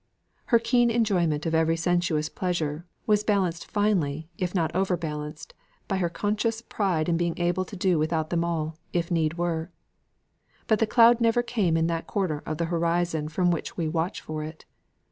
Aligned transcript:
Her 0.45 0.57
keen 0.57 0.89
enjoyment 0.89 1.45
of 1.45 1.53
every 1.53 1.77
sensuous 1.77 2.27
pleasure 2.27 2.87
was 3.05 3.23
balanced 3.23 3.69
finely, 3.69 4.27
if 4.35 4.55
not 4.55 4.73
overbalanced, 4.75 5.53
by 5.87 5.97
her 5.97 6.09
conscious 6.09 6.59
pride 6.59 7.07
in 7.07 7.17
being 7.17 7.37
able 7.37 7.65
to 7.65 7.75
do 7.75 7.99
without 7.99 8.31
them 8.31 8.43
all, 8.43 8.79
if 8.93 9.11
need 9.11 9.35
were. 9.37 9.69
But 10.65 10.79
the 10.79 10.87
cloud 10.87 11.21
never 11.21 11.43
comes 11.43 11.77
in 11.77 11.85
that 11.85 12.07
quarter 12.07 12.41
of 12.47 12.57
the 12.57 12.65
horizon 12.73 13.27
from 13.27 13.51
which 13.51 13.77
we 13.77 13.87
watch 13.87 14.21
for 14.21 14.43
it. 14.43 14.65